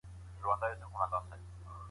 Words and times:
حکومت 0.39 0.59
نړیوال 0.63 0.89
ملاتړ 0.93 1.21
نه 1.29 1.35
هیروي. 1.41 1.77